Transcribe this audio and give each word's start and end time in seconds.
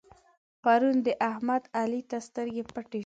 پرون 0.63 0.95
د 1.05 1.07
احمد؛ 1.29 1.63
علي 1.79 2.01
ته 2.09 2.17
سترګې 2.27 2.63
پټې 2.73 2.97
شوې. 2.97 2.99